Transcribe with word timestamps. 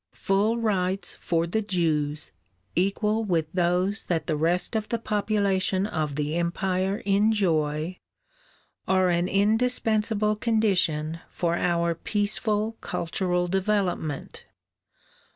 Full 0.15 0.57
rights 0.57 1.13
for 1.19 1.45
the 1.45 1.61
Jews, 1.61 2.31
equal 2.75 3.23
with 3.23 3.53
those 3.53 4.03
that 4.05 4.25
the 4.25 4.35
rest 4.35 4.75
of 4.75 4.89
the 4.89 4.97
population 4.97 5.85
of 5.85 6.15
the 6.15 6.37
Empire 6.37 7.03
enjoy, 7.05 7.99
are 8.87 9.09
an 9.11 9.27
indispensable 9.27 10.35
condition 10.35 11.19
for 11.29 11.55
our 11.55 11.93
peaceful 11.93 12.77
cultural 12.81 13.45
development. 13.45 14.45